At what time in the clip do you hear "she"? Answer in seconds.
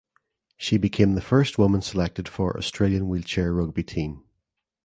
0.57-0.79